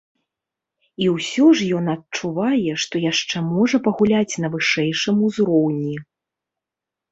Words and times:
І 1.03 1.09
ўсё 1.15 1.45
ж 1.59 1.67
ён 1.79 1.85
адчувае, 1.95 2.73
што 2.85 2.95
яшчэ 3.11 3.37
можа 3.53 3.77
пагуляць 3.85 4.39
на 4.47 4.53
вышэйшым 4.57 5.23
узроўні. 5.31 5.95